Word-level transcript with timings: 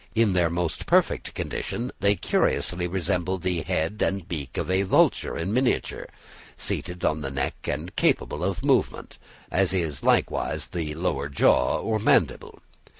In 0.15 0.33
their 0.33 0.49
most 0.49 0.87
perfect 0.87 1.35
condition 1.35 1.91
they 1.99 2.15
curiously 2.15 2.87
resemble 2.87 3.37
the 3.37 3.61
head 3.61 4.01
and 4.03 4.27
beak 4.27 4.57
of 4.57 4.67
a 4.71 4.81
vulture 4.81 5.37
in 5.37 5.53
miniature, 5.53 6.07
seated 6.57 7.05
on 7.05 7.23
a 7.23 7.29
neck 7.29 7.53
and 7.65 7.95
capable 7.95 8.43
of 8.43 8.65
movement, 8.65 9.19
as 9.51 9.73
is 9.73 10.01
likewise 10.01 10.69
the 10.69 10.95
lower 10.95 11.29
jaw 11.29 11.79
or 11.79 11.99
mandible. 11.99 12.63